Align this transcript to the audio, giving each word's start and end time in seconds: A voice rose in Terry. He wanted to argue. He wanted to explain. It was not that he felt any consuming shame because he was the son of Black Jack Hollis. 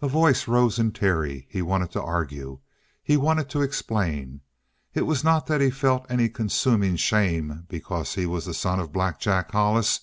A 0.00 0.06
voice 0.06 0.46
rose 0.46 0.78
in 0.78 0.92
Terry. 0.92 1.48
He 1.50 1.60
wanted 1.60 1.90
to 1.90 2.00
argue. 2.00 2.60
He 3.02 3.16
wanted 3.16 3.50
to 3.50 3.62
explain. 3.62 4.42
It 4.94 5.06
was 5.06 5.24
not 5.24 5.48
that 5.48 5.60
he 5.60 5.70
felt 5.70 6.06
any 6.08 6.28
consuming 6.28 6.94
shame 6.94 7.66
because 7.68 8.14
he 8.14 8.26
was 8.26 8.44
the 8.44 8.54
son 8.54 8.78
of 8.78 8.92
Black 8.92 9.18
Jack 9.18 9.50
Hollis. 9.50 10.02